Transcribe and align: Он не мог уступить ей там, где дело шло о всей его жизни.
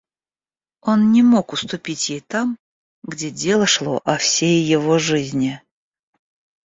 Он 0.81 1.11
не 1.11 1.21
мог 1.21 1.53
уступить 1.53 2.09
ей 2.09 2.21
там, 2.21 2.57
где 3.03 3.29
дело 3.29 3.67
шло 3.67 4.01
о 4.03 4.17
всей 4.17 4.63
его 4.63 4.97
жизни. 4.97 5.61